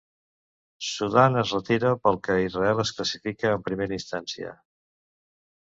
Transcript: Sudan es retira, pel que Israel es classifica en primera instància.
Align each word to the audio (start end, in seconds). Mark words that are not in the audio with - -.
Sudan 0.91 1.37
es 1.41 1.51
retira, 1.57 1.91
pel 2.07 2.17
que 2.29 2.39
Israel 2.47 2.83
es 2.85 2.95
classifica 2.97 3.55
en 3.59 3.69
primera 3.69 3.97
instància. 4.01 4.61